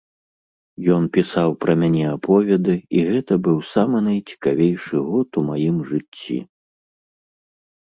[0.93, 6.37] Ён пісаў пра мяне аповеды, і гэта быў самы найцікавейшы год у маім жыцці.